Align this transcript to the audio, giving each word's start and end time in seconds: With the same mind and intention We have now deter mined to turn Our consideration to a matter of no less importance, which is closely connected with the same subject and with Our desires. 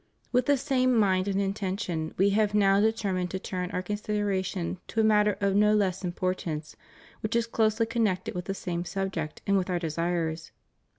With 0.31 0.47
the 0.47 0.57
same 0.57 0.95
mind 0.97 1.27
and 1.27 1.39
intention 1.39 2.15
We 2.17 2.31
have 2.31 2.55
now 2.55 2.79
deter 2.81 3.13
mined 3.13 3.29
to 3.29 3.37
turn 3.39 3.69
Our 3.69 3.83
consideration 3.83 4.79
to 4.87 4.99
a 4.99 5.03
matter 5.03 5.37
of 5.39 5.55
no 5.55 5.75
less 5.75 6.03
importance, 6.03 6.75
which 7.19 7.35
is 7.35 7.45
closely 7.45 7.85
connected 7.85 8.33
with 8.33 8.45
the 8.45 8.55
same 8.55 8.83
subject 8.83 9.43
and 9.45 9.57
with 9.59 9.69
Our 9.69 9.77
desires. 9.77 10.51